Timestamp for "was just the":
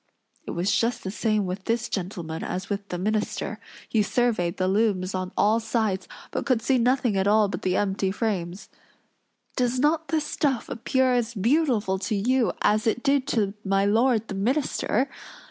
0.57-1.11